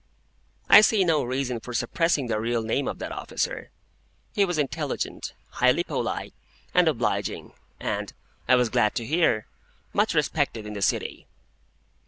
I 0.67 0.81
see 0.81 1.03
no 1.03 1.23
reason 1.23 1.59
for 1.59 1.75
suppressing 1.75 2.25
the 2.25 2.39
real 2.39 2.63
name 2.63 2.87
of 2.87 2.97
that 2.97 3.11
officer. 3.11 3.69
He 4.33 4.43
was 4.45 4.57
intelligent, 4.57 5.33
highly 5.49 5.83
polite, 5.83 6.33
and 6.73 6.87
obliging, 6.87 7.53
and 7.79 8.11
(I 8.47 8.55
was 8.55 8.69
glad 8.69 8.95
to 8.95 9.05
hear) 9.05 9.45
much 9.93 10.15
respected 10.15 10.65
in 10.65 10.73
the 10.73 10.81
City. 10.81 11.27